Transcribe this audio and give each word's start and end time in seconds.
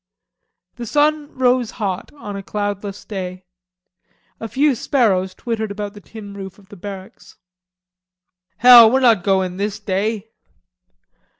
The 0.77 0.87
sun 0.87 1.31
rose 1.37 1.69
hot 1.77 2.11
on 2.15 2.35
a 2.35 2.41
cloudless 2.41 3.05
day. 3.05 3.45
A 4.39 4.47
few 4.47 4.73
sparrows 4.73 5.35
twittered 5.35 5.69
about 5.69 5.93
the 5.93 6.01
tin 6.01 6.33
roof 6.33 6.57
of 6.57 6.69
the 6.69 6.75
barracks. 6.75 7.37
"Hell, 8.57 8.89
we're 8.89 8.99
not 8.99 9.21
goin' 9.23 9.57
this 9.57 9.79
day." 9.79 10.31